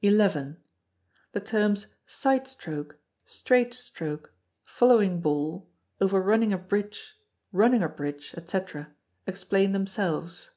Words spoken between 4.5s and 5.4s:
following